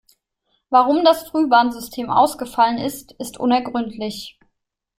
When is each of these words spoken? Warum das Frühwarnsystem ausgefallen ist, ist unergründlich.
Warum 0.71 1.05
das 1.05 1.27
Frühwarnsystem 1.29 2.09
ausgefallen 2.09 2.79
ist, 2.79 3.11
ist 3.19 3.39
unergründlich. 3.39 4.39